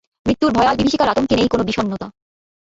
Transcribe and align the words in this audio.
মৃত্যুর 0.25 0.51
ভয়াল 0.53 0.75
বিভীষিকার 0.77 1.11
আতঙ্কে 1.11 1.35
নেই 1.37 1.49
কোন 1.49 1.61
বিষন্নতা। 1.63 2.07